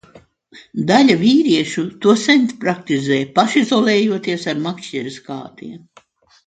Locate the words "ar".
4.55-4.67